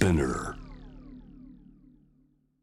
[0.00, 0.59] Spinner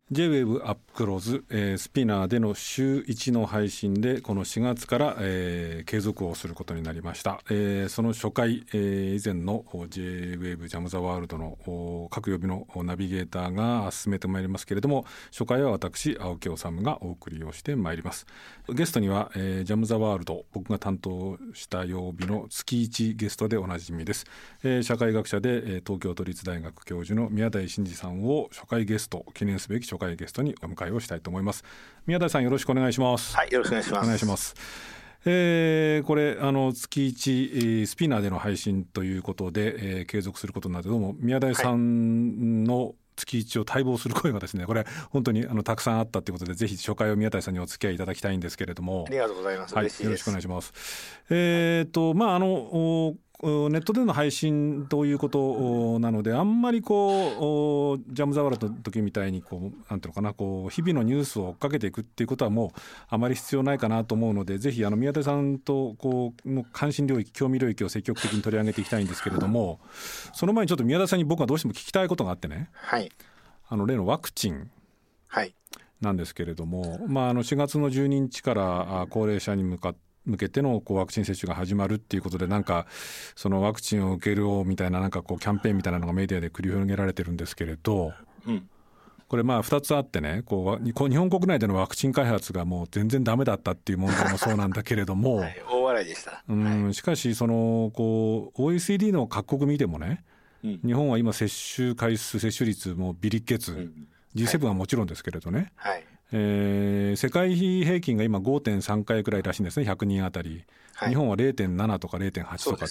[0.10, 18.28] J-WAVE アップクローズ、えースピナーでの週1の配信でこの4月から、えー継続をすることになりました、えーその初回、えー以前の J-WAVE ジャム・ザ・ワールドの各曜日のナビゲーターが進めてまいりますけれども初回は私青木治がお送りをしてまいります。
[18.70, 24.26] ゲストには、えージャム・ザ・ワールド僕が担当した曜日の月1ゲストでおなじみです、
[24.64, 31.64] えー社会学者で、東京都立大学教授の宮台真司さんを初回ゲスト記念すべき初回ゲストにお迎えをしたいと思います
[32.06, 34.04] 宮台さんよろしくお願いしますはい、よろしくお願いします。
[34.04, 34.56] お願いします。
[35.26, 49.76] えーこれあの月1、えースピナーでの配信ということで、えー継続することになるけども宮台さんの月1を待望する声がですねこれ本当にあのたくさんあったということでぜひ初回を宮台さんにお付き合いいただきたいんですけれどもありがとうございます。
[49.76, 49.86] はい。
[49.86, 50.74] よろしくお願いします。
[51.30, 62.80] えっ、とまああのネットでの配信ということおなのであんまりこうおジャム・ザ・ワールドの時みたいにこうなんていうのかなこう日々のニュースを追っかけていくっていうことはもう
[63.10, 69.80] あまり必要ないかなと思うのでぜひあの宮田さんとこうの関心領域興味領域を積極的に取り上げていきたいんですけれども
[70.34, 73.12] その前にちょっと宮田さんに僕はどうしても聞きたいことがあってねはい。
[73.70, 74.72] あの例のワクチン
[75.28, 75.54] はい。
[76.02, 79.90] なんですけれども、まあ、あの4月の12日からあ高齢者に向か
[80.28, 82.86] 向けてのこうワクチン接種が始まるっていうことでなんか
[83.36, 88.14] そのワクチンを受けるみたいななんかこうキャンペーンみたいなのがメディアで繰り広げられてるんですけれど
[88.46, 88.70] うん。
[89.28, 95.62] これまあ2つあってねこう日本国内でのワクチン開発がもう全然ダメだったっていう問題もそうなんだけれども、 はい。
[95.70, 96.44] 大笑いでした。
[96.48, 100.24] うんしかしそのこう OECD の各国見てもね
[100.64, 100.80] うん。
[100.82, 106.04] 日本は今接種回数接種率もビリッケツ、うん G7 はもちろんですけれどね、はい。
[106.32, 112.86] えー世界平均が今5.3回くらいらしいんですね100人あたり、はい日本は0.7とか0.8とか。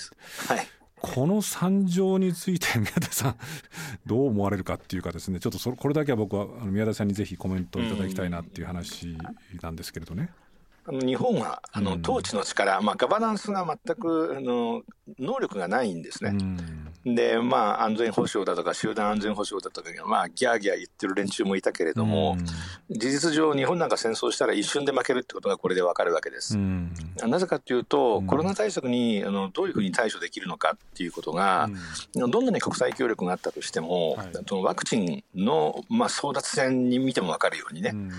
[0.55, 0.69] はい。
[0.98, 3.37] この惨状について宮田さん
[4.06, 9.16] どう思われるかっていうかですねちょっとそこれだけは僕は宮田さんにぜひコメントいただきたいなっていう話
[9.60, 10.31] なんですけれどね。
[10.31, 10.46] あの
[10.91, 12.00] 日本はあのうん。
[12.02, 14.82] 統治の力、まあガバナンスが全くあの
[15.19, 16.32] 能力がないんですうね。
[16.32, 17.14] ん。
[17.14, 22.36] で、まあ安全保障だとか集団安全保障だとかまあギャーギャー言ってる連中もいたけれども、
[22.91, 26.56] 事実上日本なんか戦争したら一瞬で負けるってことがこれでわかるわけです。
[26.56, 26.60] う。
[26.60, 26.92] ん。
[27.26, 28.26] なぜかというと、うん。
[28.26, 31.68] コロナ対策にあのどういうふうに対処できるのかっていうことが、
[32.14, 34.18] どんなに国際協力があったとしても、
[34.62, 38.10] ワクチンの、まあ、争奪戦に見ても分かるようにね、うん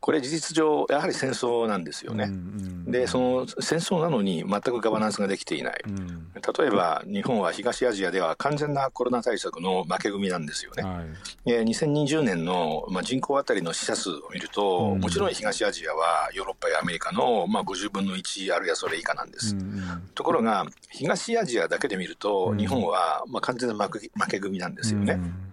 [0.00, 2.24] これ事実上やはり戦争なんですよね。
[2.24, 5.80] うんでその戦争なのに全くガバナンスができていない。
[5.86, 6.26] うん
[6.58, 10.82] 例えば日本は東アジアでは完全なコロナ対策の負け組なんですよね。
[10.82, 11.04] はい
[11.46, 19.54] えー2020年の、まあ、人口当たりの死者数を見ると、うんもちろん東アジアはヨーロッパやアメリカの、まあ、50分の1あるいはそれ以下なんです。
[19.54, 19.82] うん
[20.14, 25.14] ところが東アジアだけで見ると、うん日本はまあ完全な負け組なんですよね。
[25.14, 25.49] うんうん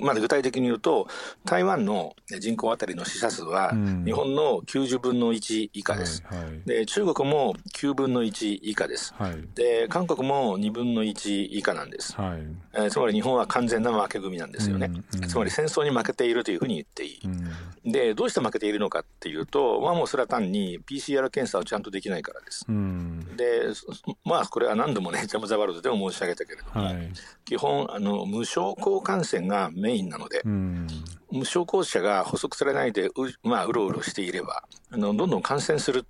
[0.00, 1.08] まあ、具体的に言うと
[1.44, 6.22] 台湾の人口当たりの死者数はうん日本の90分の1以下です。
[6.26, 9.14] はいはいで中国も9分の1以下です。
[9.18, 12.14] はいで韓国も2分の1以下なんです。
[12.14, 12.42] はい
[12.74, 14.86] えーつまり日本は完全な負け組なんですよね。
[14.86, 17.20] うんうんつまり戦争に負けているというふうに言っていい。
[17.24, 17.44] うん
[17.90, 22.64] でどうして負けているのかっていうと、まあ、もうそれは単に PCR 検査をちゃんとできないからです。
[22.68, 23.86] うんでそ
[24.24, 27.12] まあこれは何度もねジャム・ザ・ワールドでも申し上げたけれども、はい
[27.44, 30.86] 基本あの無症候感染がメインなので、うん。
[31.30, 36.06] 無症候者が捕捉されないでう,、まあ、うろうろしていればあのどんどん感染する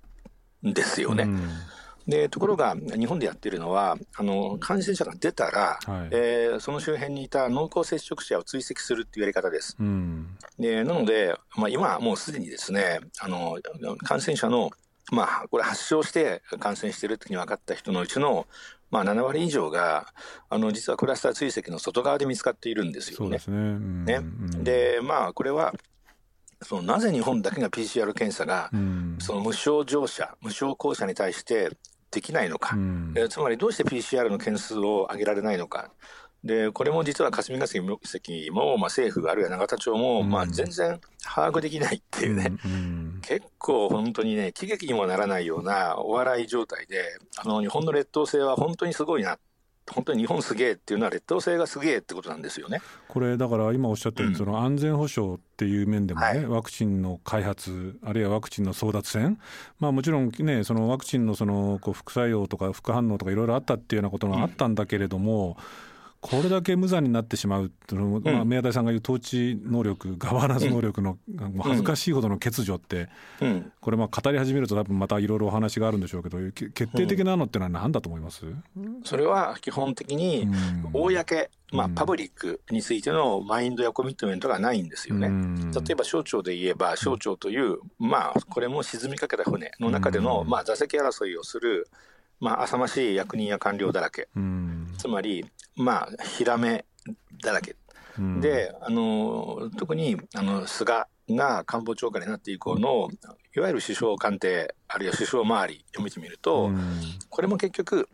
[0.65, 1.23] んですよね。
[1.23, 1.49] うん。
[2.07, 6.09] でところが日本でやっているのはあの感染者が出たら、はい。
[6.11, 9.75] えーその周辺にいた濃厚接触者を追跡するっていうやり方です。
[9.79, 10.37] うん。
[10.59, 13.57] でなので、まあ、今はもうすでにですねあの
[14.03, 14.71] 感染者の、
[15.11, 18.47] まあ、これ発症して感染しているというふうに分かった人のうちの、
[18.95, 20.13] まあ、7割以上が
[20.49, 23.31] あの実はクラスター追跡の外側で見つかっているんですよね。
[23.31, 23.57] ですね。
[23.57, 24.05] うん。
[24.05, 24.13] ね。
[24.15, 24.63] うん。
[24.63, 25.73] でまあこれは
[26.61, 29.17] そのなぜ日本だけが PCR 検査がうん。
[29.19, 31.71] その無症状者無症候者に対して
[32.09, 33.13] できないのか、うん。
[33.17, 35.91] えーつまりどうして PCR の件数を上げられないのか。
[36.45, 37.81] でこれも実は霞が関
[38.51, 40.29] も、まあ、政府あるいは永田町も、うん。
[40.29, 49.39] まあ、全然把握できないっていうね、うん結構本当にね喜劇にもならないようなお笑い状態であの日本の劣等生は本当にすごいな。
[49.91, 52.81] 本当に日本すげえっていうのは劣等生がすげえってことなんですよね。
[53.07, 54.45] これだから今おっしゃったように、うん。
[54.45, 56.45] その安全保障っていう面でもね、はい。
[56.47, 59.39] ワクチンの開発あるいはワクチンの争奪戦、
[59.79, 65.57] まあ、もちろんねそのワクチンのそのこう副作用とか副反応とかいろいろあったっていうようなことがあったんだけれども、
[66.25, 71.19] これだけ無残になってしまうというのも、まあ、宮台さんが言う統治能力ガバナンス能力の、
[71.61, 73.09] 恥ずかしいほどの欠如って、
[73.79, 78.43] これまあ語り始めると多分またいろいろお話があるんでしょうけど決定的なのってのは何だと思います、
[79.03, 80.47] それは基本的に
[80.93, 85.29] 公、まあ、パブリックについてのマインドやコミットメントがないんですよね。
[85.73, 91.87] 例えば省庁で言えば省庁という、まあ、これも沈みかけた船の中での、まあ、座席争いをする
[92.45, 94.27] まあ、浅ましい役人や官僚だらけ、
[94.99, 95.45] つまり、
[95.75, 96.85] まあ、ひらめ
[97.41, 97.75] だらけ、
[98.39, 103.09] であの特にあの菅が官房長官になって以降の
[103.55, 106.69] いわゆる首相官邸あるいは首相周りを見てみると、
[107.29, 108.09] これも結局、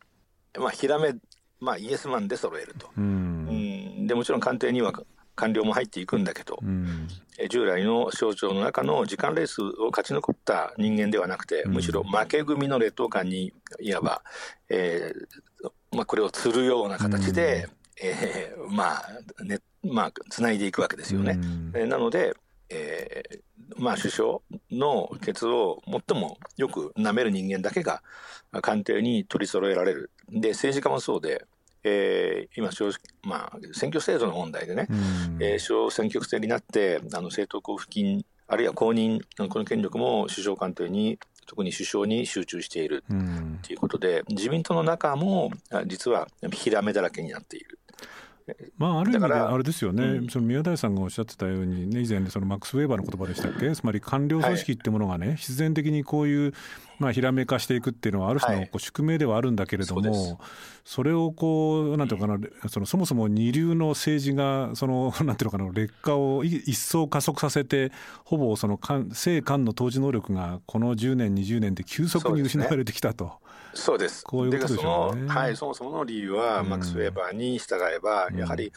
[0.58, 1.14] まあ、ひらめ、
[1.60, 4.08] まあ、イエスマンで揃えると、うん。
[4.08, 4.94] でもちろん官邸には
[5.36, 7.08] 官僚も入っていくんだけど、うん、
[7.50, 14.22] 従来の省庁の中の時間レースを勝ち残った人間ではなくて、むしろ負け組の劣等感にいわば、
[14.70, 17.68] えーまあ、これを釣るような形で、
[18.02, 18.98] うん、えー、ま
[19.40, 21.40] あねまあ、つないでいくわけですよね。
[21.74, 22.34] うん、なので、
[22.70, 23.40] えー
[23.78, 24.40] まあ、首相
[24.72, 28.04] のケツを最もよく舐める人間だけが
[28.62, 30.12] 官邸に取り揃えられる。
[30.30, 31.46] で政治家もそうで
[31.84, 32.70] えー、今
[33.24, 41.18] まあ、選挙制度の問題でね、うん、えー、小選挙区制になってあの政党交付金あるいは公認この権力も首相官邸に
[41.48, 43.04] 特に首相に集中している
[43.64, 45.52] ということで、うん、自民党の中も
[45.88, 47.80] 実はひらめだらけになっている。
[48.78, 56.54] まあ、ある意味であれですよね、うん、その宮台さんがおっしゃってたように、ね、以前、そのマックス・ウェーバーの言葉でしたっけ、つまり官僚組織ってものがね、はい、必然的にこういう
[57.02, 60.38] まあ、ひらめかしていくっていうのはある種のこう宿命ではあるんだけれども、はい、
[60.86, 62.38] それをこうなんていうかな、
[62.70, 67.92] そのそもそも二流の政治がその なんていうのかな劣化を一層加速させて
[68.24, 73.34] ほぼその政官の当時能力がこの10年20年で急速に失われてきたと。
[73.74, 74.24] そうです。
[74.24, 75.28] こういうことでしょうね。
[75.28, 78.74] はい、そもそもの理由は、マックス・ウェーバーに従えば、やはり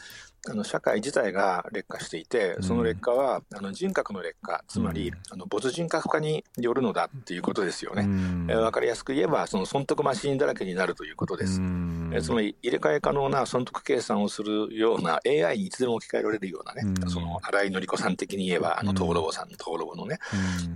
[0.49, 8.03] あの社会自体が劣化していて、その劣化は、あの人格の劣化、つまり、あの没人格化によるのだっていうことですよね。
[8.49, 11.59] えー、分かりやすく言えば、その損得マシンだらけになるということです。
[11.59, 20.19] えー、つまり、入れ替え可能な損得計算をするような AI にいつでも置き換えられるようなね、その新井紀子さん的に言えば、あの、トーロボさん、トーロボのね、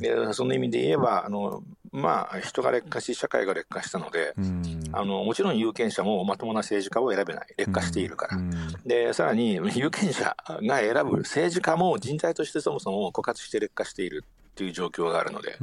[0.01, 4.33] えー、その意味で言えば、あの、まあ、人が劣化し、社会が劣化したので、
[4.91, 8.38] あのもちろん有権者もまともな政治家を選べない、劣化しているから。
[8.86, 14.24] で、さらに有権者が選ぶ政治家も人材としてそもそも枯渇して劣化している
[14.56, 15.57] という状況があるので、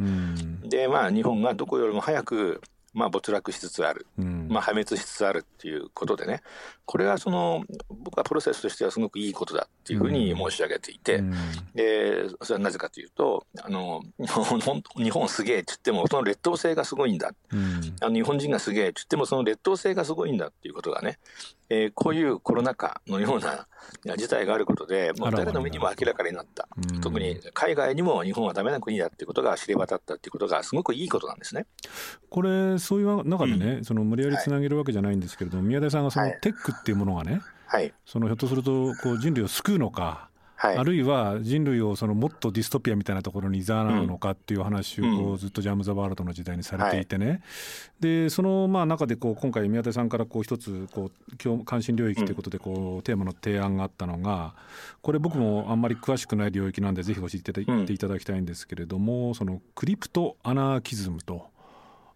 [0.68, 2.60] で、まあ、日本がどこよりも早く
[2.96, 6.40] まあ、没落しつつある、うん、まあ、破滅しつつあるっていうことでね、
[6.86, 11.32] これはその僕はプロセスとしてはすごくいいことだっていうふうに申し上げていて、うん、
[11.74, 14.02] でそれはなぜかというと、あの
[14.96, 21.18] 日本すげえって言っても、その劣等性がすごいんだ、うん、あの日本人がすげえって言っても、その劣等性がすごいんだっていうことがね、
[21.68, 23.66] えー、こういうコロナ禍のような
[24.16, 26.68] 事態があることで、もう誰の目にも明らかになった、
[27.02, 31.66] 特に海外にも日本はだめな国だっていうことが知れ渡ったっていうことが、すごくいいことなんですね。
[32.30, 47.40] これ、そういう中でね、うん、その無理やりつなげるわけじゃないんですけれども、はい、宮田さんがそのテックっていうものがね、はい、そのひょっとするとこう人類を救うのか、はい、あるいは人類をそのもっとディストピアみたいなところに誘うのかっていう話をこうずっとジャム・ザ・ワールドの時代にされていてね、はい、
[48.00, 54.54] でそのまあ中でこう今回宮田さんからこう一つこう関心領域ということでこうテーマの提案があったのが
[55.02, 61.54] これ僕もあんまり詳しくない領域なんでぜひ教えていただきたいんですけれどもそのクリプトアナーキズムと。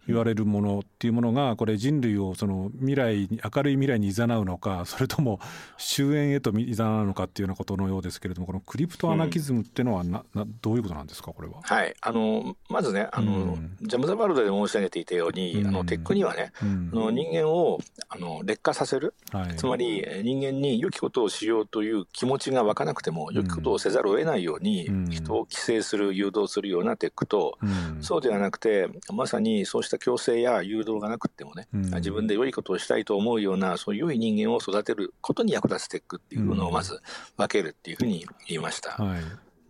[0.07, 5.39] 言われるものっていうものがこれ人類をその未来に明るい未来に誘うのかそれとも
[5.77, 11.61] 終焉へと誘うのかっていうようなことのようですけれどもこのクリプトアナキズムっていうのはな、などういうことなんですかこれは？
[11.61, 11.93] はい。
[12.01, 27.57] あのまずねあの、うん、ジャム・ザ・ワールドで申し上げていたように、うん、あのテックにはね、うん、あの人間をあの劣化させる、はい、つまり人間に良きことをしようという気持ちが湧かなくても良きことをせざるを得ないように、人を規制する誘導するようなテックと、
[28.01, 37.01] そうではなくてまさにそうした強制や誘導がなくてもね、うん、自分で良いことをしたいと思うような、そういう良い人間を育てることに役立つテックっていうのをまず
[37.37, 38.91] 分けるっていうふうに言いました。
[38.91, 39.21] はい、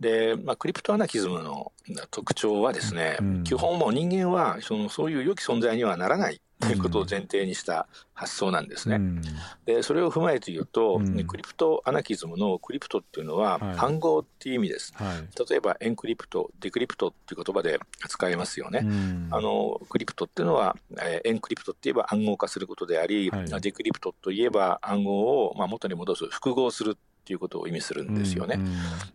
[0.02, 1.72] で、まあ、クリプトアナキズムの
[2.10, 8.96] 特徴はですね、うん、基本もう人間はそのそういう良き存在にはならないということを前提にした発想なんですね。
[8.96, 9.22] うん、
[9.64, 14.92] でそれを踏まえて言うと、うん、 crypto アナキズムの crypto っていうのは暗号っていう意味です。
[14.94, 17.78] はい、例えば encrypt、decrypt っていう言葉で
[18.08, 18.80] 使えますよね。
[18.84, 28.56] うん、あの crypto っていうのは、えー、 encrypt って言えば暗号化することであり、はい、 decrypt といえば暗号をまあ元に戻す復号するっていうことを意味するんですよね。
[28.58, 28.72] うんうん、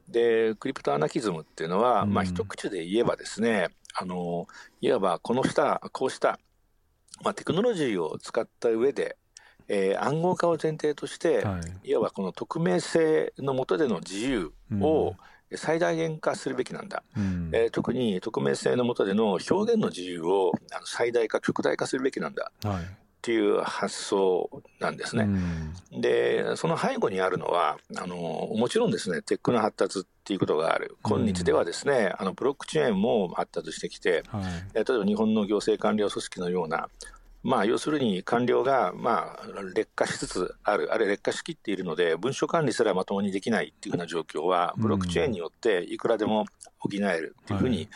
[0.09, 4.47] で crypto アナキズムっていうのは、まあ一口で言えばですねあの
[4.81, 6.39] いわばこの下こうした
[7.23, 9.17] まあ、テクノロジーを使った上で、
[9.67, 15.15] えー、暗号化を前提として、はい、いわばこの匿名性の下での自由を、
[15.55, 20.51] 最大限化するべきなんだ、うん、えー、特に匿名性の下での表現の自由を
[20.83, 22.85] 最大化極大化するべきなんだ、はい、
[23.17, 25.23] っていう発想なんですね。
[25.23, 30.95] うん、でその背後にあるのはあのもちろんですねテックの発達っていうことがある。
[31.03, 36.89] 今日ではですね、うん、あのブロックチェーンも発達してきて、はい、例えば日本の行政官僚組織のような
[37.47, 46.43] まあ、要するに官僚が、まあ、劣化しつつある、あるいは劣化しきっているので、文書管理すらまともにできないっていうふうな状況は、ブロックチェーンによっていくらでも
[46.77, 47.89] 補えるっていうふうに、はい、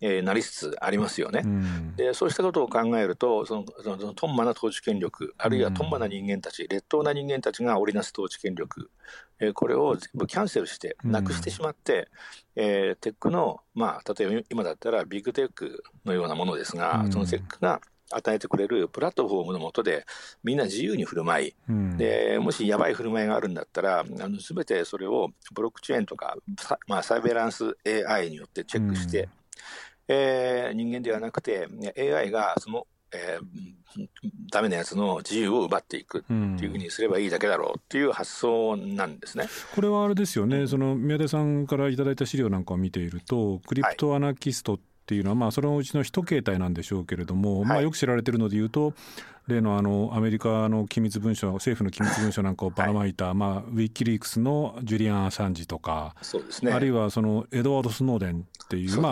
[0.00, 1.42] えー、なりつつありますよね。
[1.44, 8.90] うん、でそうしたことを考えると、そのそのトンマな統治権力、あるいはトンマな人間たち、劣等な人間たちが織りなす統治権力、
[9.38, 12.08] えー、これを全部キャンセルして、なくしてしまって、
[12.56, 20.04] うん、えー、テックの、まあ、例えば今だったらビッグテックのようなものですが、うん、そのテックが与えてくれるプラットフォームの下で
[20.42, 26.36] みんな自由に振る舞い、うん、でもしやばい振る舞いがあるんだったらあの全てそれをブロックチェーンとか、
[26.86, 27.76] まあ、サイベランス
[28.08, 29.28] AI によってチェックして、うん、
[30.08, 34.08] えー、人間ではなくて AI がそのえー、
[34.50, 44.86] ダメなやつの自由を奪っていくっていうふうにすればいいだけだろうっていう発想なんですね、これはあれですよね、その宮出さんからいただいた資料なんかを見ていると、クリプトアナキストってい
[45.20, 48.94] うのは、まあ、そのうちの一形態なんでしょうけれども、はい、まあ、よく知られてるのでいうと、
[49.46, 59.10] 例のあのアメリカの機密文書、政府の機密文書なんかをばらまいた、はい、まあ、ウィキリークスのジュリアン・アサンジとか、そうですね、あるいはそのエドワード・スノーデンっていう、うね、ま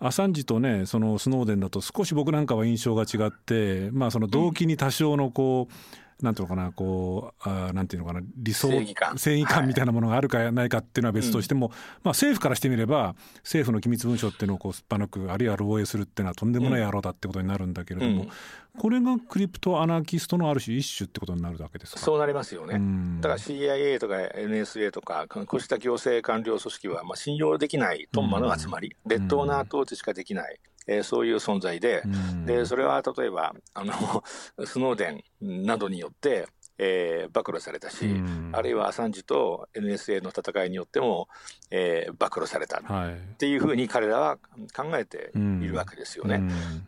[0.00, 9.18] あ、アサンジとね、そのスノーデンだと少し僕なんかは印象が違って、まあ、その動機に多少のこう、うんなんていうのかなこうあなんていうのかな理想正義感。
[9.18, 18.30] 正義感みたいなものがあるかないかっていうのは別としても、はい、まあ、政府からしてみれば政府の機密文書っていうのをこうすっぱ抜くあるいは漏洩するっていうのはとんでもない野郎だってことになるんだけれども、うん、
[18.78, 22.00] これがクリプトアナーキストのある種一種ってことになるわけですか？
[22.00, 30.58] そうなりますよね、うん、だから CIA とか NSA とかこうした行政官僚組織はまあ信用できないトンマの集まり、劣等な統治しかできない。
[30.86, 32.02] えー、そういう存在で、
[32.46, 33.92] でそれは例えばあの
[34.66, 36.46] スノーデンなどによって
[36.78, 41.28] えー、暴露されたし、うん、あるいはアサンジと NSA の戦いによっても、
[41.70, 42.78] えー、暴露された。
[42.78, 44.38] っていうふうに彼らは
[44.74, 46.42] 考えているわけですよね。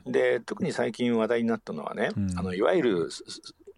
[0.07, 3.09] うん、で特に最近話題になったのはね、うん、あのいわゆる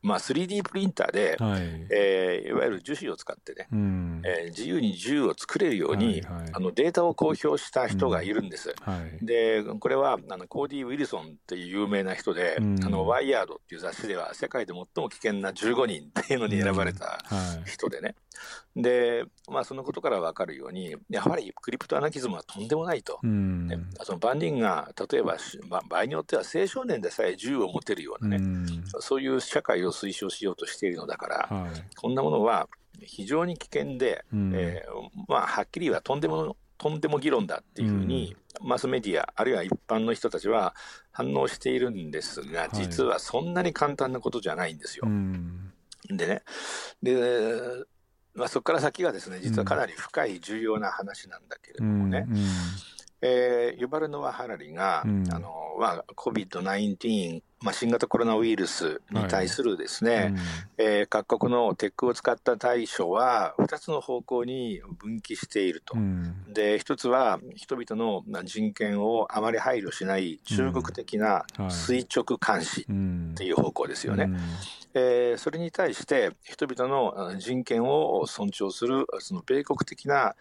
[0.02, 1.62] まあ、3D プリンターで、はい。
[1.90, 8.74] えー、いわゆる樹脂を使ってね、うん、えー、自由に銃を作れるように、はいはい、あのデータを公表した人がいるんです。
[8.86, 8.92] うん。
[8.92, 17.18] はい、でこれはあのコーディ・ウィルソンっていう有名な人で、うん、あのワイヤードっていう雑誌では世界で最も危険な15人っていうのに選ばれた
[17.66, 18.14] 人でね、
[18.76, 23.68] で、まあ、そのことから分かるように、やはりクリプトアナキズムはとんでもないと、うん、
[24.02, 25.37] その万人が例えば、
[25.68, 32.68] まあ、場合によっては青少年でさえ銃を持てるようなね、うん、そういう社会を推奨しようとしているのだから、はい、こんなものは
[33.00, 40.75] 非常に危険で、うん、えー、まあ、はっきりはとんでもとんでも議論だっていうふうに、マスメディア、あるいは一般の人たちは
[41.11, 45.04] 反応しているんですが、実はそんなに簡単なことじゃないんですよ。
[46.09, 46.42] でね。
[47.02, 47.85] で
[48.38, 52.45] まあ、そこから先がですね実はかなり深い重要な話なんだけれどもね、うんうん、
[53.21, 60.26] えー、ユバルノワ・ハラリが、うん、あのまあ、COVID-19、まあ、新型コロナウイルスに対するですね、はい。
[60.26, 60.36] うん、
[60.78, 72.84] えー、各国のテックを使った対処は2つの方向に分岐していると、うん、で1つは人々の人権をあまり配慮しない中国的な垂直監視っ
[73.36, 74.24] ていう方向ですよね。
[74.24, 74.38] うん。
[74.94, 80.34] えー、それに対して人々の人権を尊重するその米国的な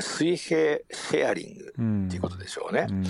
[0.00, 2.86] 水平シェアリングっていうことでしょうね。
[2.88, 3.04] うんうん、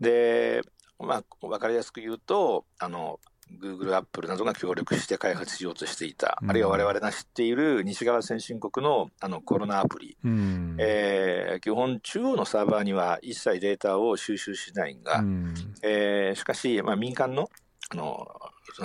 [0.00, 0.62] で、
[0.98, 3.20] まあ、分かりやすく言うとあの
[3.58, 17.48] グーグル、アップルなどが協力して開発しようとしていた、うん、あるいは我々が知っている西側先進国のあのコロナアプリ、うん、えー、基本、中央のサーバーには一切データを収集しないが、うん、えー、しかし、まあ、民間の
[17.88, 18.26] あの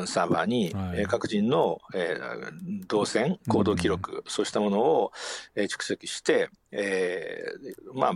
[0.06, 5.12] サーバーに、はい、各人の、えー、動線、行動記録、うん、そうしたものを、
[5.56, 8.12] えー、蓄積して、えー、まあ、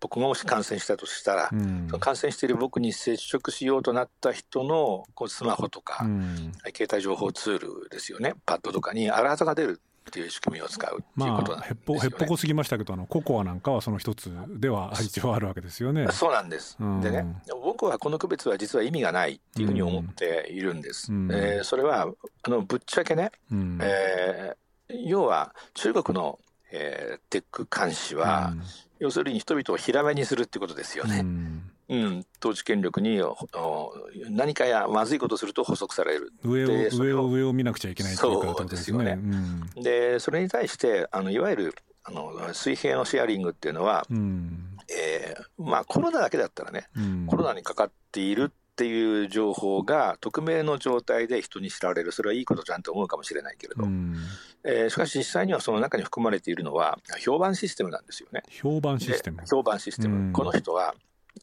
[0.00, 16.08] 僕ももし感染したとしたら、うん、感染している僕に接触しようとなった人のこうスマホとか、うん、携帯情報ツールですよね、パッドとかにアラートが出るっていう仕組みを使うっていうことなんですよ、ね、まあ、へっぽこすぎましたけどあのココアなんかはその一つでは一応あるわけですよね。
[16.10, 17.26] そうなんです、うん、でね
[17.62, 21.12] 僕はこの区別は実は意味がないっていうふうに思っているんです。
[21.12, 22.08] うん、えー、それは
[22.42, 26.38] あのぶっちゃけね、うん、えー、要は中国の、
[26.72, 28.62] えー、テック監視は、うん、
[29.00, 31.24] 要するに人々をひらめにするってことですよね。
[31.88, 33.36] うん、統治権力にお
[34.30, 36.32] 何かやまずいことをすると補足される。
[36.44, 39.12] 上を上を上を見なくちゃいけないっていうかそうですよね。
[39.12, 39.82] うん。
[39.82, 41.74] でそれに対してあのいわゆる
[42.04, 44.76] あの水平のシェアリングっていうのは、うん。
[44.90, 47.26] えーまあ、コロナだけだったらねうん。
[47.26, 52.12] コロナにかかっているっていう情報が匿名の状態で人に知られる。
[52.12, 54.16] それはいいことじゃんと思うかもしれないけれど、うん
[54.64, 58.42] えーしかし実際にはその中に含まれているのは評判システムなんですよね。
[58.50, 59.38] 評判システム。
[59.38, 60.32] で評判システム、うん。
[60.32, 60.94] この人は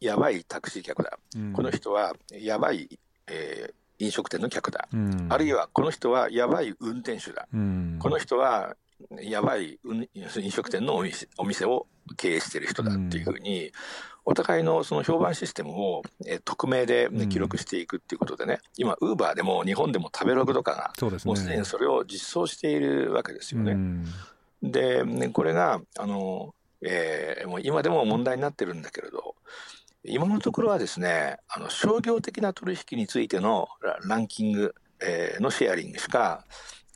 [0.01, 1.53] やばいタクシー客だ、うん。
[1.53, 5.27] この人はやばい、えー飲食店の客だ、うん。
[5.29, 7.97] あるいはこの人はやばい運転手だ、うん。
[7.97, 8.75] この人は
[9.21, 13.71] やばい運飲食店のお店お店を経営している人だっていうふうに、
[14.25, 17.29] お互いのその評判システムを、えー匿名で、ねうん。
[17.29, 20.93] 記録していくっていうことでね、今、ウーバーでも日本でも食べログとかが、
[21.25, 23.73] もうすでにそれを実装しているわけですよね。
[23.73, 24.05] うん。
[24.63, 29.35] で、ねこれが、あの、えーもう今でも問題になってるんだけれど、
[30.03, 36.45] 今のところはですね、あの商業的な取引についてのラランキング、えーのシェアリングしか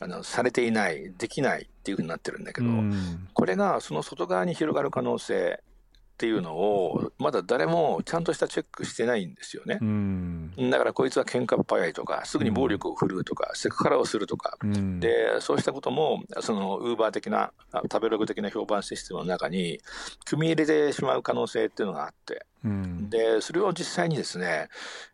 [0.01, 3.27] あのされていない、できないっていうふうになってるんだけど、うん。
[3.33, 9.79] これがその外側に広がる可能性っていうのを、まだ誰もちゃんとしたチェックしてないんですよね。
[9.81, 9.85] う。
[9.85, 10.51] ん。
[10.69, 14.99] だからこいつは喧嘩っ早いとか、すぐに暴力を振るうとか、セクハラをするとか、うん。
[14.99, 19.79] でそうしたこともそのウーバー的なあ食べログ的な評判システムの中に
[20.25, 22.45] 組み入れてしまう可能性っていうのがあって。
[22.65, 23.09] うん。
[23.09, 24.67] でそれを実際にですね、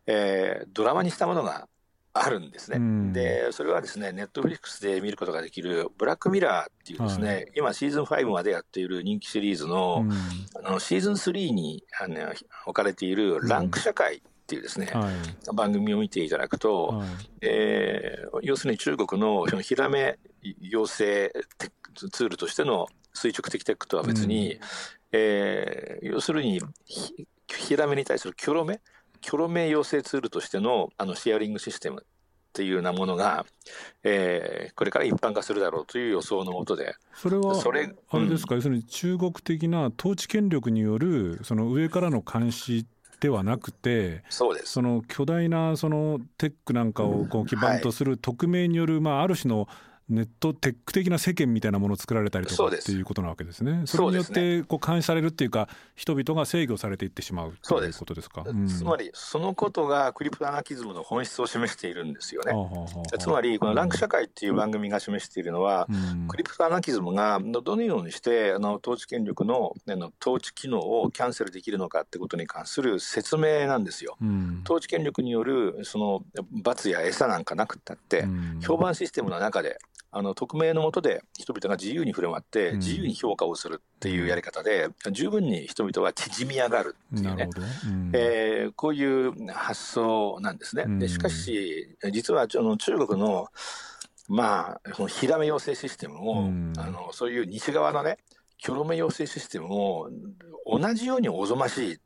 [0.08, 1.68] えードラマにしたものが
[2.18, 2.78] あるんですね。
[2.78, 3.14] うん。
[3.14, 10.66] でそれはですねネットフリックスで見ることができる「ブラックミラー」っていうですね、は今シーズン5までやっている人気シリーズの,、うん。
[10.66, 12.16] あのシーズン3にあの
[12.66, 15.56] 置かれている「ランク社会」っていうですね、はい。
[15.56, 17.08] 番組を見ていただくと、はい。
[17.42, 20.18] えー要するに中国のそのヒラメ
[20.62, 21.34] 養成
[22.12, 24.60] ツールとしての垂直的テックとは別に、
[25.12, 28.82] えー要するにひヒラメに対するキョロメ
[29.26, 32.06] キョロメ養成ツールとしてのあのシェアリングシステムっ
[32.54, 33.44] ていうようなものが、
[34.04, 42.86] えーこれから一般化するだろうという予想のもとで、それはそれあれですか、要するに中国的な統治権力によるその上からの監視
[43.20, 44.74] ではなくてそうです。
[44.74, 49.68] その巨大なそのテックなんかをこう基盤とする匿名による、まあ、ある種の
[50.08, 53.84] ネットテック的な世間みたいなものを作られたりとかっていうことなわけですね。
[53.86, 58.46] それによってこう監視されるっていうか人々が制御されていってしまうということですか？
[58.68, 62.54] つまりそのことがクリプトアナキズムの本質を示しているんですよね。
[63.12, 66.28] りつまりこの「ランク社会」っていう番組が示しているのは、うん。
[66.28, 74.18] クリプトアナキズムがどのようにしてあの統治権力のあの統治機能をキャンセルできるのかってことに関する説明なんですよ。
[74.22, 74.62] うん。
[74.66, 78.60] 統治権力によるその罰や餌なんかなくったって、うん。
[78.62, 79.80] 評判システムの中で
[80.18, 82.80] あの匿名のもとで人々が自由に振る舞ってうん。
[82.80, 87.50] 自由に評価をするっていうやり方で十分に人々は縮み上がるっていうね。
[87.86, 88.12] うん。
[88.14, 90.84] えーこういう発想なんですね。
[90.88, 91.00] うん。
[91.00, 93.48] でしかし実はあの中国の
[94.30, 96.74] まあこのヒラメ養成システムも、うん。
[96.78, 98.18] あのそういう西側のね
[98.58, 100.10] キョロメ養成システムも
[100.66, 101.98] 同じようにおぞましい。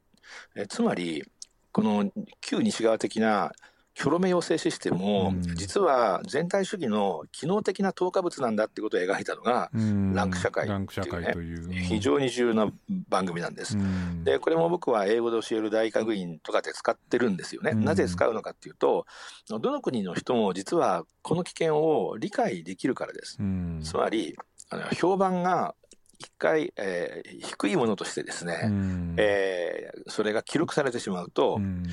[0.55, 1.23] えつまり
[1.71, 3.51] この旧西側的な
[3.99, 11.73] キョロメ養成システムも、うん実は全体主義の機能的な投下物なんだってことを描いたのがうんランク社会という。
[11.73, 12.71] 非常に重要な
[13.09, 13.77] 番組なんです。
[13.77, 17.71] うんでこれも僕は英語で教える大学院とかで使ってるんですよね。
[17.71, 19.05] うんなぜ使うのかっていうと
[19.49, 23.37] どの国の人も実はこの危険を理解できるからです。
[23.37, 24.37] うんつまり
[24.69, 25.75] あの評判が
[26.19, 31.83] 一回、えー低いものとしてですね、うんえーそれが記録されてしまうと、うん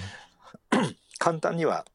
[1.19, 1.87] 簡単には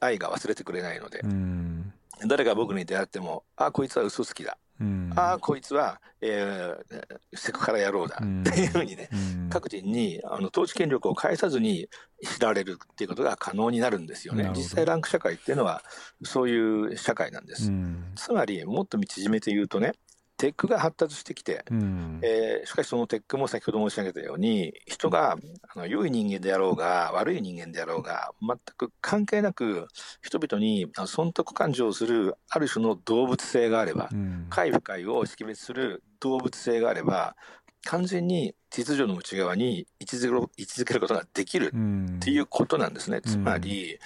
[0.00, 1.92] AI が忘れてくれないので、うん。
[2.26, 5.12] 誰が僕に出会ってもあこいつは嘘つきだ、うん。
[5.14, 8.40] あこいつは、えーセクハラ野郎だ、うん。
[8.40, 9.48] っていうふうにねうん。
[9.50, 11.88] 各人にあの統治権力を介さずに
[12.24, 14.50] 知られるっていうことが可能になるんですよね。
[14.54, 15.82] 実際ランク社会っていうのは
[16.24, 18.12] そういう社会なんです、うん。
[18.16, 19.92] つまりもっと縮めて言うとね
[20.38, 22.20] テックが発達してきて、うん。
[22.22, 25.36] えーしかしそのテックも先ほど申し上げたように人が
[25.74, 29.88] あの良い人間であろうが悪い人間であろうが全く関係なく
[30.22, 34.46] 人々に損得感情をするある種の動物性があればうん。
[34.50, 37.36] 快不快を識別する動物性があれば
[37.84, 43.20] 完全に秩序の内側に位置づける位置づけることができるうんっていうことなんですね。
[43.22, 43.98] つまり、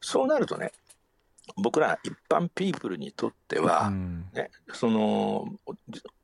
[0.00, 0.72] そうなるとね
[1.62, 4.24] 僕ら一般ピープルにとっては、うん。
[4.32, 5.48] ね、その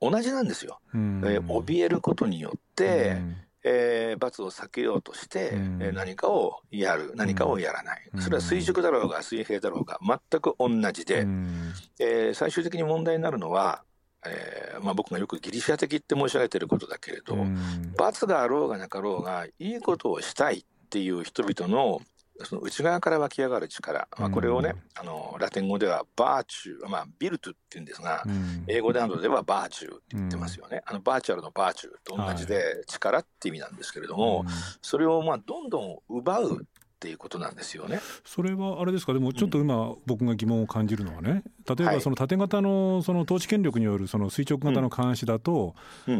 [0.00, 0.80] お同じなんですよ。
[0.94, 1.22] うん。
[1.24, 3.36] えー怯えることによって、うん。
[3.64, 5.82] えー罰を避けようとして、うん。
[5.82, 8.20] えー何かをやる何かをやらない、うん。
[8.20, 11.72] それは垂直だろうが水平だろうが全く同じで、うん。
[11.98, 13.82] えー最終的に問題になるのは、
[14.26, 17.92] えーまあ、僕がよくギリシャ的って申し上げてることだけれど、うん。
[17.96, 22.02] 罰があろうがなかろうがいいことをしたいっっていう人々の
[22.42, 34.46] その内側から湧き上がる力、まあ、これをね、うん、あのラテン語ではバーチュー、まあ、ビルトって言うんですが、うん、英語でなどではバーチューって言ってますよね、うん、あのバーチャルのバーチューと同じで力って意味なんですけれども、はい、
[34.82, 36.66] それをまあどんどん奪う
[37.04, 38.00] っていうことなんですよね。
[38.24, 39.12] それはあれですか？
[39.12, 45.74] でもちょっと今僕が疑問を感じるのはね例えばその縦型のその統治権力によるその垂直型の監視だと、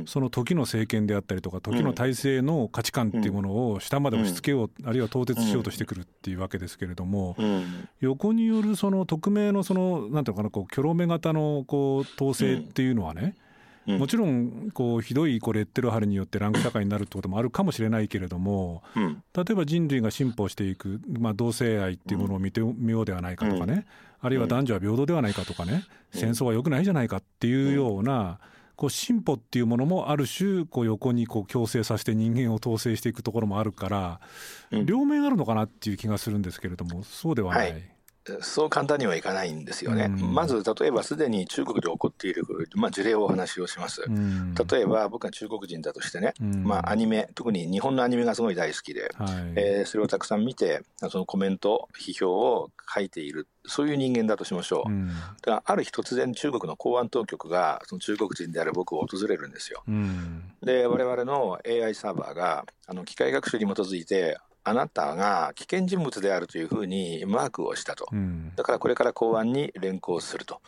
[0.05, 7.35] その時の政権であったりとか時の体制の価値観っていうものを下まで押し付けよう、あるいは凍結しようとしてくるっていうわけですけれども、
[8.01, 13.37] 横によるその匿名のそのなんていうのかなこうキョ型のこう統制っていうのはね、
[13.87, 23.87] もちろんこうひどいこうレッテル貼りによってランク社会になるってこともあるかもしれないけれども、うん、例えば人類が進歩していく、まあ、同性愛っていうものを見てみようではないかとかね、
[24.21, 28.39] あるいは男女は平等ではないかとかね、戦争は良くないじゃないかっていうような、
[28.77, 34.21] こう進歩っていうものもある種こう横にこう強制させて人間を統制していくところもあるから、
[34.85, 37.73] 両面あるのかなっていう気がするんですけれどもそうではない。
[37.73, 37.94] はい
[38.41, 40.05] そう簡単にはいかないんですよね。
[40.05, 44.03] うん、まず例えばすでに中国で起こっている、まあ、事例をお話をします。
[44.07, 54.91] うん、例えば僕が中国人だとしてね、うん、まあ、アニメ特に日本のアニメがすごい大好きで、はい、えー、それをたくさん見てそのコメント批評を書いているそういう人間だとしましょう。
[55.43, 59.83] だからある日突然中国の公安当局がその中国人である僕を訪れるんですよ。
[60.63, 70.61] で我々の AI サーバーがあの機械学習に基づいてあなたが危険人物であるというふうにマークをしたと、うん、だからこれから公安に連行すると、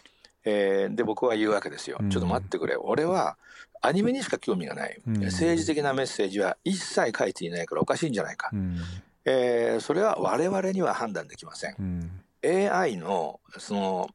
[0.45, 2.77] えー、で僕は言うわけですよ、うん、ちょっと待ってくれ。
[2.77, 3.39] 俺は
[3.81, 8.79] アニメにしか興味がない、うん、政治的なメッセージは一切書いていないからおかしいんじゃないか、うん、
[9.25, 14.11] えー、それは我々には判断できません、うん、AI のその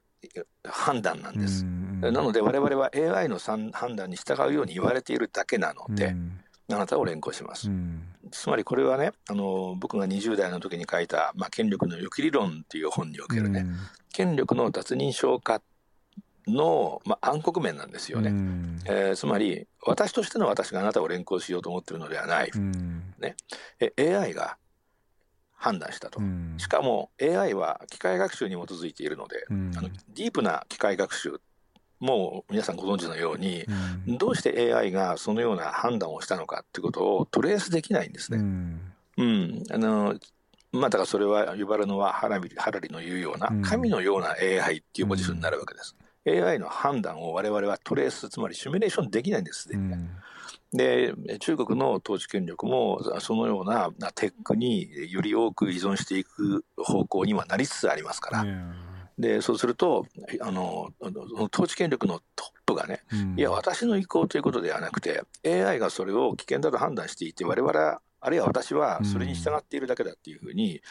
[0.63, 1.65] 判断なんです、
[2.01, 6.15] なので我々は AI の判断に従うように言われているだけなので、
[6.73, 13.77] あなたを連行します、うん、つまりこれはねあの僕が20代の時に書いた「まあ、権力の予期理論」っていう本におけるね、うん、
[14.13, 15.61] 権力の脱認証化
[16.47, 22.51] の、まあ、暗黒面なんですよね、うん、えー、つまり私としての私があなたを連行しようと思ってるのではない、
[23.19, 23.35] ね、
[23.79, 24.57] え AI が
[25.55, 26.19] 判断したと、
[26.57, 31.39] しかも AI は機械学習に基づいているので、あのディープな機械学習
[32.01, 33.63] もう皆さんご存知のように、
[34.07, 38.39] うん、どうして AI がそのような判断をしたのかっていうことをトレースできないんですね。
[38.39, 38.81] うん、
[39.17, 40.15] うん、あの
[40.73, 45.95] まあ、だからそれは呼ばれるのはハラリハラリの言うような神のような AI っていうポジションになるわけです。
[46.25, 49.69] うん、AI の判断を我々はトレースつまりシミュレーションできないんです
[50.73, 58.45] で中国の統治権力もそのようなテックにより多く依存していく方向にはなりつつありますから。
[59.17, 60.05] でそうすると
[60.41, 60.91] あの
[61.53, 70.81] 統治権力のトップがね、うん、いや私の意向ということではなくて AI がそれを危険だと判断していて我々あるいは私はそれに従っているだけだっていうふうに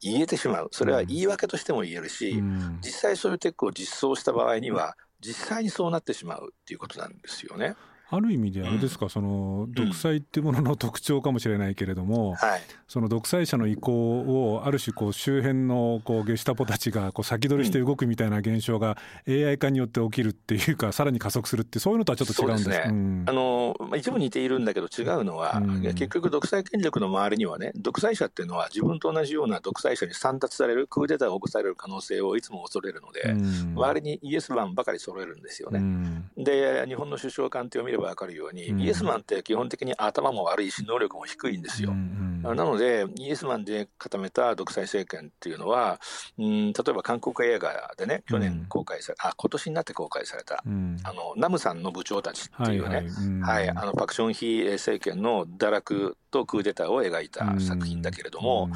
[0.00, 0.68] 言えてしまう。
[0.72, 7.74] それは言い訳としても言えるし、うん、実際そういうテックを実装した場合には実際にそうなってしまうっていうことなんですよね。
[8.10, 18.96] ある意味であれですか、うん、その独裁っていうものの特徴かもしれないけれども、うんはい、その独裁者の意向をある種こう周辺のこうゲシュタポたちがこう先取りして動くみたいな現象が
[19.28, 22.68] AI 化によって起きるっていうかさらに加速するってそういうのとはちょっと違うんです。
[22.70, 25.60] ね、うん、あの一部似ているんだけど違うのは、
[25.94, 33.34] 結局独裁権力の周りにはね独裁者っていうのは自分と同じような独裁者に散達されるクーデターを起こされる可能性をいつも恐れるので、
[33.74, 36.22] 周りにイエスマンばかり揃えるんですよね。
[36.38, 41.92] で日本の首相官邸を見れば分かるように、イエスマンって基本的に頭も悪いし能力も低いんですよ。
[42.42, 46.00] なのでイエスマンで固めた独裁政権っていうのは、
[46.38, 58.70] うん、例えば韓国映画でね去年公開され、うん、あ今年になって公開された、うん、あのナムさんの部長たちっていうね、はい、はいはい、あのパク・チョンヒ政権の堕落とクーデターを描いた作品だけれども、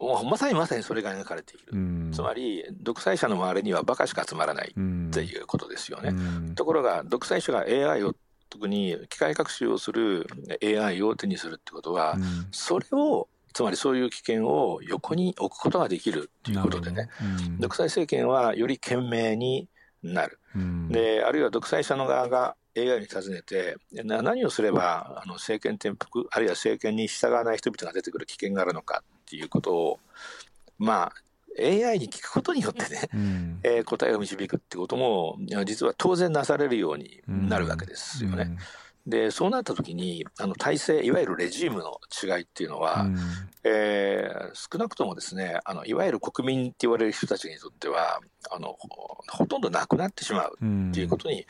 [0.00, 6.10] まさにまさにそれが描かれている、うん、つまり独裁者の周りにはバカしか集まらないっていうことですよね。
[6.10, 8.14] うん、ところが独裁者が AI を
[8.48, 10.26] 特に機械学習をする
[10.62, 17.08] AI を手にするってことは、うん、それをつまりそういう危険を横に置くことができるということでね、
[17.46, 19.68] うん、独裁政権はより賢明に
[20.02, 30.00] なる、うん、であるいは独裁者の側が AI に尋ねて何をすればあの政権転覆あるいは政権に従わない人々が出てくる危険があるのかっていうことを
[30.78, 31.12] まあ
[31.60, 38.44] AI に聞くことによってね、うん、えー、答えを導くってことも実は当然なされるようになるわけですよね。
[38.44, 38.58] うん。
[39.08, 43.16] でそうなった時にあの体制いわゆるレジームの違いっていうのは、うん、
[43.64, 48.76] えー、少なくともですねあのいわゆる国民って言われる人たちにとってはあの
[49.30, 51.46] ほとんどなくなってしまうっていうことに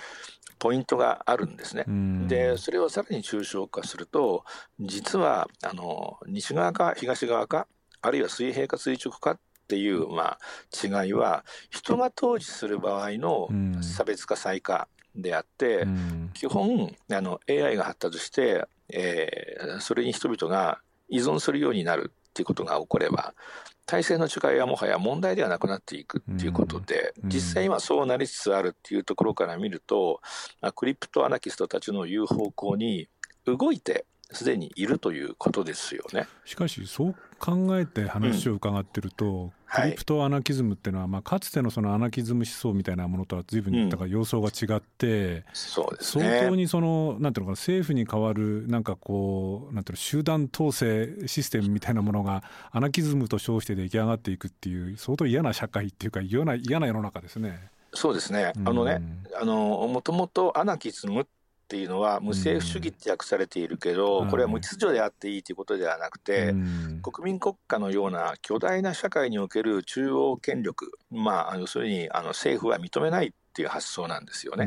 [0.59, 1.85] ポイントがあるんですね。
[2.29, 4.45] でそれをさらに抽象化すると
[4.81, 7.67] 実はあの西側か東側か
[8.03, 13.49] あるいは水平か垂直かっていう、まあ、違いは人が統治する場合の
[13.83, 15.87] 差別化再化であって、
[16.35, 23.35] 基本あの AI が発達して、えー、それに人々が依存するようになるっていうことが起これば
[23.89, 30.21] 体制の違いはもはや問題ではなくなっていくっていうことで、実際今そうなりつつあるっていうところから見ると、
[30.77, 33.09] クリプトアナキストたちの言う方向に
[33.47, 36.27] 動いてすでにいるということですよね。
[36.45, 57.69] しかしそう考えて話を伺ってると、うんクリプトアナキズムっていうのは、まあ、かつてのそのアナキズム思想みたいなものとは随分だから様相が違って、そうです相当にそのなんていうのかな政府に代わるなんかこうなんていうの集団統制システムみたいなものがアナキズムと称して出来上がっていくっていう相当嫌な社会っていうか嫌な嫌な世の中ですね。
[57.93, 58.53] そうですね。
[58.65, 59.01] あのね、
[59.41, 61.27] あのもともとアナキズムっ
[61.69, 66.55] っていうのは無政府主義って訳されているけど、これは無秩序であっていいということではなくて、
[67.03, 74.67] 国民国家のような巨大な社会における中央権力まあ要するにあの政府は認めないっていう発想なんですよね。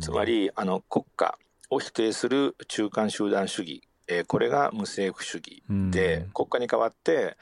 [0.00, 1.36] つまりあの国家
[1.70, 3.82] を否定する中間集団主義。
[4.08, 7.36] えー、これが無政府主義で、国家に代わって、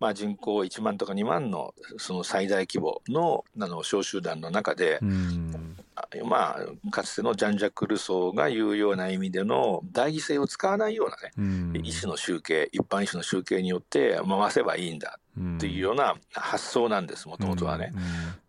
[0.00, 4.98] まあ、人口1万とか2万のその最大規模のあの小集団の中で、
[6.24, 15.18] まあ、かつてのジャン・ジャック・ルソーが言うような意味での代議制を使わないようなね、医師の集計一般医師の集計によって回せばいいんだ
[15.56, 17.92] っていうような発想なんですもともとはね。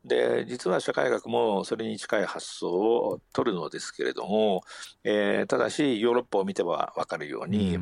[0.03, 4.63] で実は社会学もそれに近い発想を取るのですけれども、
[5.03, 7.77] えー、ただしヨーロッパを見ては分かるように、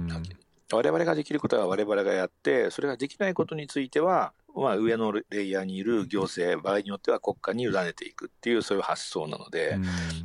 [0.74, 9.78] 我々ができることは我々がやってそれができないことについてはまあ、上のレイヤーにいる行政場合によっては国家に委ねていくっていうそういう発想なので、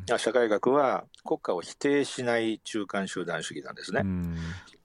[0.09, 4.01] うん、社会学は国家を否定しない中間集団主義なんですね。
[4.05, 4.37] うん、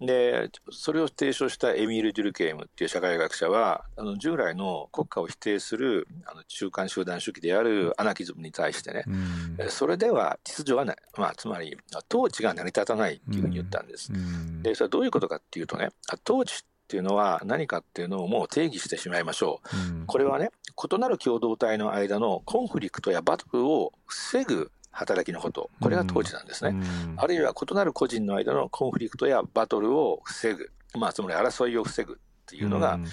[0.06, 11.78] でそれを提唱したエミール・デュルケームっていう社会学者はあの従来の国家を否定するあの中間集団主義であるアナキズムに対してね、うん、それでは秩序がない、まあ、つまり
[12.12, 14.12] 統治が成り立たないっていうふうに言ったんです。
[14.62, 15.90] でそれはどういうことかっていうとね
[16.28, 19.98] 統治っていうのは何かっていうのをもう定義してしまいましょう。
[20.00, 20.52] うん、これはね、
[20.90, 26.70] 異なる共同体の間のコンフリクトやバトルを防ぐ働きのこと、これが統治なんですね。
[26.70, 33.06] うん、あるいは異なる個人の間のコンフリクトやバトルを防ぐ、まあ、つまり争いを防ぐっていうのが、うん、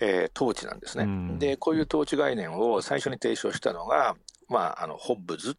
[0.00, 4.16] えー、統治なんですね、うん、で、こういう統治概念を最初に提唱したのが、
[4.48, 5.58] まあ、あのホッブズって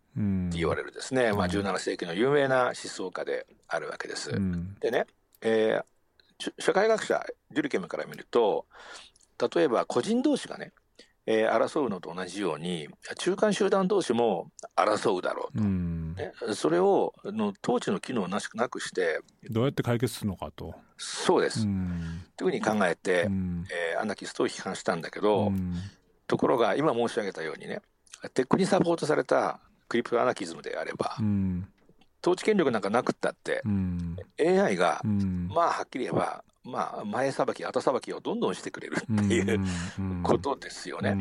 [0.51, 4.31] 言われるですね、まあ、17世紀の有名な思想家であるわけです。
[4.81, 5.07] でね、
[5.41, 5.85] えー、
[6.59, 8.65] 社会学者デュルケムから見ると
[9.55, 10.71] 例えば個人同士がね、
[11.25, 19.19] えー、争うのと同じように中間集団同士も争うだろうと、ね、それをの統治の機能をなしなくして
[19.49, 20.73] どうやって解決するのかと。
[20.97, 21.61] そうです。
[21.61, 25.51] というふうに考えて、えー、アナキストを批判したんだけど
[26.25, 27.81] ところが今申し上げたようにね
[28.33, 31.15] テックにサポートされたクリプトアナキズムであれば、
[32.27, 39.65] 統治権力なんかなくったって、うん、AI が、うん、まあはっきり言えば、まあ、前さばき後さばきをどんどんしてくれるっていう
[40.23, 41.15] ことですよね。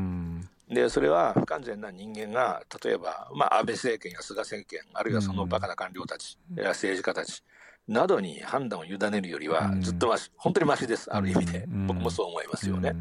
[0.69, 7.45] でそれは不完全な人間が例えば、まあ、安倍政権や菅政権あるいはそのバカな官僚たち、や政治家たち
[7.87, 11.09] などに判断を委ねるよりはずっとまし、本当にましです。
[11.15, 12.95] ある意味で、僕もそう思いますよね。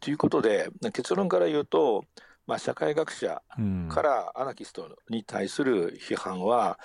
[0.00, 2.06] ということで結論から言うと
[2.46, 3.42] まあ、社会学者
[3.88, 6.78] からアナキストに対する批判は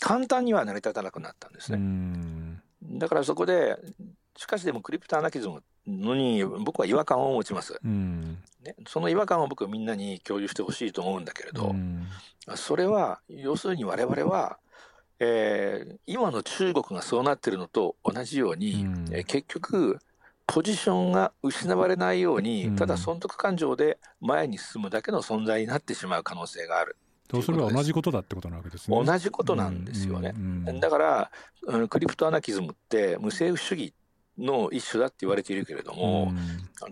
[0.00, 2.62] 簡単には成り立たなくなったんですね。
[2.82, 3.76] だからそこで
[4.36, 11.74] しかしでもクリプトアナキズムのに僕は違和感を持ちます、ね、その違和感を僕はみんなに共有してほしいと思うんだけれど、
[12.54, 14.58] それは要するに我々は、
[15.18, 19.98] えー、今の中国がそうなってるのと同じように、えー、結局
[20.46, 26.96] ポジションが失われないように、ただ損得感情で前に進むだけの存在になってしまう可能性がある。
[27.28, 29.04] それは同じことだってことなわけですね。
[29.04, 30.34] 同じことなんですよね。
[30.80, 31.30] だから、
[31.88, 33.94] クリプトアナキズムって無政府主義
[34.38, 36.32] の一種だって言われているけれども、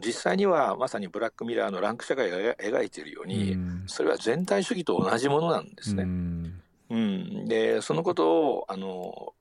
[0.04, 6.04] 実際にはまさにブラックミラーのランク社会が描いているように、それは全体主義と同じものなんですね。
[6.90, 9.32] うん、でそのことをあの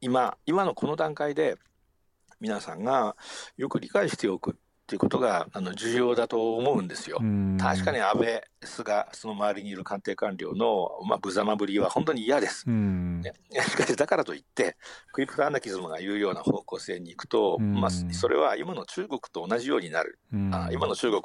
[0.00, 1.56] 今今のこの段階で
[2.40, 3.16] 皆さんが
[3.56, 4.52] よく理解しておく。
[4.52, 4.54] っ
[4.88, 7.18] ていうことがあの重要だと思うんですよ。
[7.60, 12.64] 確かに安倍、菅、その周りにいる官邸官僚の、まあ、無様ぶりは本当に嫌です。
[12.70, 13.34] ね、
[13.68, 14.78] しかし、だからといって、
[15.12, 20.18] クリプトアナキズムが言うような方向性に行くと、まあ、それは今の中国と同じようになる。
[20.52, 21.22] あ今の中国っ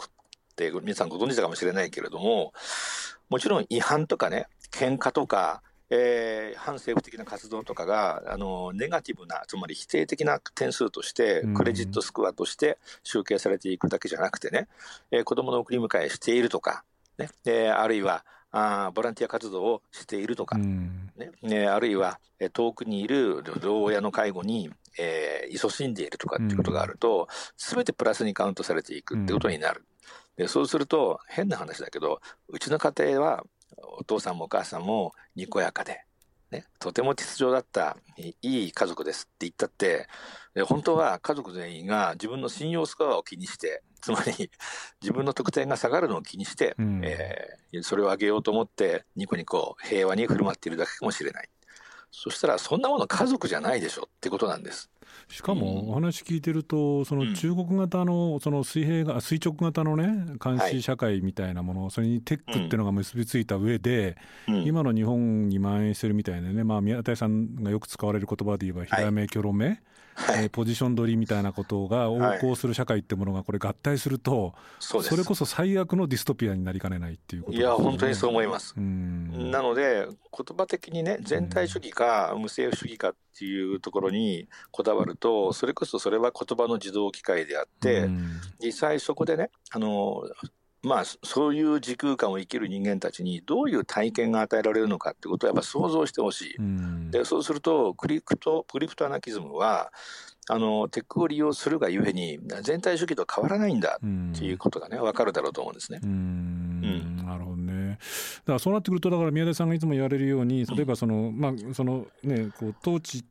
[0.58, 2.52] て皆さんご存知だかもしれないけれども、
[3.30, 5.64] もちろん違反とかね、喧嘩とか、
[5.96, 14.68] えー、反政府的な活動とかがあのネガティブなつまり否定的な点数としてクレジットスコアとして集計されていくだけじゃなくてね、
[15.12, 16.84] えー、子どもの送り迎えしているとか、
[17.20, 20.90] ねえー、あるいはあボランティア活動をしているとか、ね
[21.44, 22.20] ね、あるいは
[22.54, 27.28] 遠くにいる老親の介護に、えー、勤しんでいるとかっていうことがあると、
[27.58, 29.84] す、べ、てプラスにカウントされていくってことになる。
[30.38, 33.44] でそうすると変な話だけどうちの家庭は
[33.78, 36.06] お父さんもお母さんもにこやかで、
[36.52, 40.08] ね、とても秩序だったいい家族ですって言ったって
[40.66, 44.52] 本当は家族全員が自分の信用スコアを気にしてつまり
[45.02, 51.50] 自分の得点が下がるのを気にして、うん、えー、それを上げようと思ってニコニコ平和に振る舞っているだけかもしれない
[52.14, 54.92] そしたらそんなもの家族じゃないでしょってことなんです。
[55.28, 69.80] しかもお話聞いてると、その中国型のその水平が垂直型のね監視社会みたいなもの、それにテックっていうのが結びついた上で、今の日本に蔓延してるみたいなね、まあ、宮田さんがよく使われる言葉で言えば、ひらめきょろめ、はい、
[70.36, 78.76] えー、ポジション取りみたいなことが横行する社会ってものがこれ合体すると、それこそ最悪のディストピアになりかねないっていうこと、ね、いや本当にそう思います。
[78.78, 88.10] なので言葉的にね全体主義か無政府主義かっていうところにこだわるとそれこそそれは言葉の自動機械であって、
[88.64, 90.24] 実際そこでねあの
[90.84, 99.94] まあ、そういう時空間を生きる人間たちにどういう体験が与えられるのかってことをやっぱ想像してほしい、うん、でそうするとクリプトクリプトアナキズムは
[100.50, 106.00] あのテックを利用するがゆえに全体主義と変わらないんだっていうことがね分かるだろうと思うんですね。
[106.04, 107.26] うん、うん。
[107.26, 107.63] なるほど
[107.94, 108.00] ね
[108.40, 113.24] だからそうなってくるとだから宮田さんがいつも言われるように例えばその、まあそのね、こう統治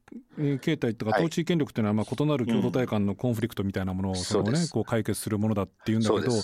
[0.61, 6.41] 形態とか統治権力っていうのはまあ異なる共同体間のコンフリクトみたいなものをその、ね、こう解決するものだっていうんだけどや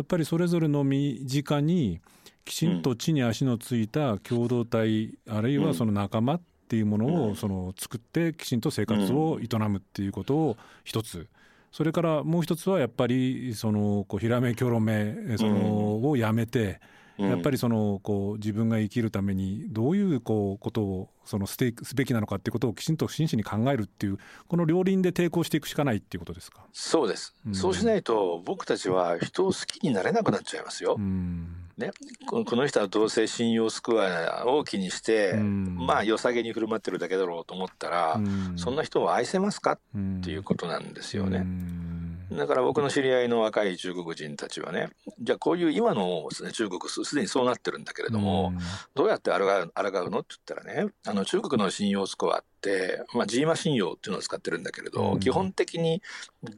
[0.00, 2.00] っぱりそれぞれの身近に
[2.44, 11.28] きちんと地に足のついた共同体、あるいはその仲間っていうものをその作ってきちんと生活を営むっていうことを一つ。
[11.70, 16.80] それからもう一つはやっぱりそのこうひらめきょろめそのをやめて、
[17.18, 26.64] やっぱりそのこう自分が生きるためにどういうこうことをそのすすべきなのかっていうことをきちんと真摯に考えるっていうこの両輪で抵抗していくしかないっていうことですか？
[26.72, 30.96] そうです、うん、そうしないと僕たちは人を好きになれなくなっちゃいますよ。
[30.98, 31.56] うん。
[31.78, 31.90] ね、
[32.26, 39.72] この人はどうせ信用スコアを気にして、うん、まあ良さげに振る舞ってるだけだろうと思ったら、うん、そんな人を愛せますか？
[39.72, 39.78] っ
[40.22, 41.38] ていうことなんですよね。
[41.38, 41.91] うん
[42.36, 44.90] だから僕の知り合いの若い中国人たちはね、
[45.20, 48.52] じゃあこういう今の、ね、中国すでにそうなってるんだけれども、
[48.94, 56.02] どうやって抗う抗うのって言ったらね、あの中国の信用スコアって、まあ、ジーマ信用っていうのを使ってるんだけれど、基本的に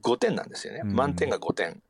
[0.03, 0.83] 5点なんですよね。
[0.85, 1.83] 満点が5点。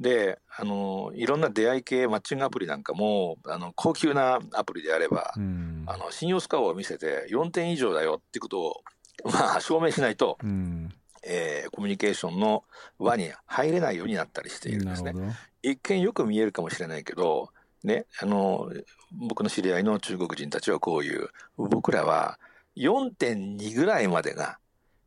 [0.00, 8.82] であのいろんな出会い系マッチングアプリなんかもあの高級なアプリであれば、うん、あの信用スコアを見せて4点以上だよっていうことを、
[9.24, 12.64] まあ、証明しないと、うん、えー、コミュニケーションの
[12.98, 15.14] 輪に入れないようになったりしているんですね。
[15.62, 17.50] 一見よく見えるかもしれないけど、
[17.84, 18.70] ね、あの
[19.12, 22.38] 僕の知り合いの中国人たちはこういう僕らは
[22.76, 24.58] 4.2ぐらいまでが、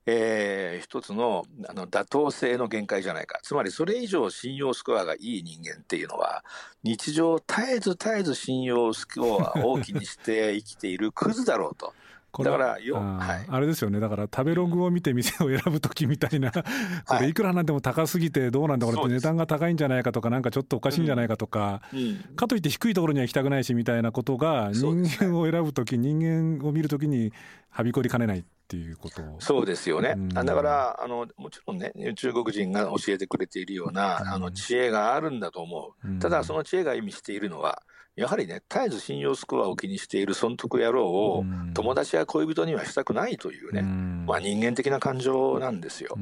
[0.06, 6.43] えー、一つのあの妥当性の限界じゃないかつまりそれ以上信用スコアがいい人間っていうのは
[6.84, 11.93] 日常絶えず絶えず信用スコアを気にして生きているクズだろうと。
[12.32, 14.00] これだからよ、はい、あれですよね。
[14.00, 16.52] だから食べログを見て店を選ぶ時みたいな。
[17.06, 17.34] これい。
[17.34, 27.34] くらなんでも高すぎてどうなんだこれって値段が高いんじゃないかとかなんかちょっとおかしいんじゃないかとか、うん、かといって低いところには行きたくないしみたいなことが人間を選ぶ時人間を見る時に
[27.70, 29.22] はびこりかねないっていうこと。
[29.39, 37.82] そうですよね、うん、だからあのもちろんね中国人が教えてくれているような、あの知恵があるんだと思う、ただその知恵が意味しているのは
[38.15, 46.17] やはりね、絶えず信用スコアを気にしている損得野郎を友達や恋人にはしたくないというね、まあ、人間的な感情なんですよ。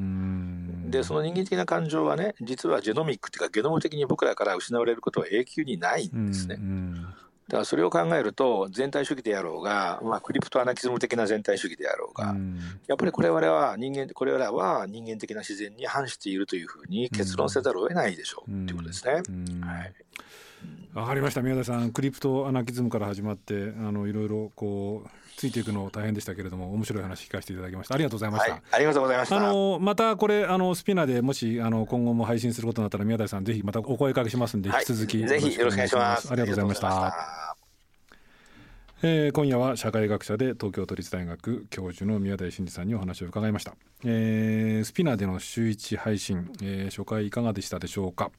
[0.88, 6.58] で、その人間的な感情はね、実はジェノミックっていうか、ゲノム的に僕らから失われることは永久にないんですね。
[7.48, 12.36] だからそれを考えると全体主義であろうが、まあ、クリプトアナキズム的な全体主義であろうが、
[12.86, 19.14] やっぱりこれ我々は人間これらは人間的な自然に反しているというふうに結論せざるを得ないでしょう、っていうことですね。
[19.14, 19.92] はい
[20.94, 21.42] わかりました。
[21.42, 27.94] 宮田さんクリプトアナキズムから始まってあのいろいろこうついていくの大変でしたけれども面白い話聞かせていただきました。
[27.94, 29.36] ありがとうございました、はい、ありがとうございました。
[29.36, 36.30] あのまたこれあのスピナーでもしあの今後も配信することになったら宮田さんぜひまたお声かけしますんで、引き続きぜひよろしくお願いします。
[36.30, 37.56] ありがとうございました。
[39.02, 48.30] えー、今夜は社会学者で東京都立大学教授の宮台真司さんにお話を伺いました、えー、スピナーでの週一配信、えー、初回いかがでしたでしょうか、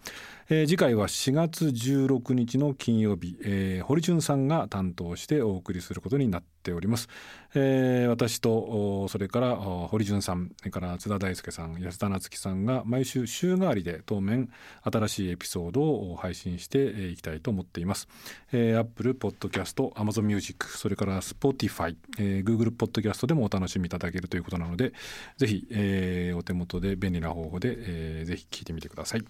[0.53, 7.07] えー、次回は4月16日の金曜日、えー、堀潤さんが担当してお送りすることになっております、
[7.55, 14.49] えー、私とそれから堀潤さんそれから津田大輔さん安田夏樹さんが毎週週替わりで当面
[14.83, 18.09] 新しいエピソードを配信していきたいと思っています、
[18.51, 24.91] えー、Apple Podcast Amazon Music それから Spotify、えー、Google ポッドキャストでもお楽しみいただけるということなので
[25.37, 29.23] ぜひ、えー、お手元で便利な方法で、えー、ぜひ聞いてみてください、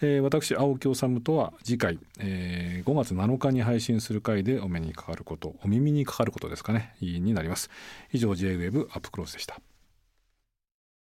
[0.00, 6.94] えー、私青木治とは次回、えー、5月7日に配信する回でお目にかかることお耳にかかることですかね。
[7.00, 7.70] になります。
[8.12, 9.60] 以上 JWEB アップクロスでした。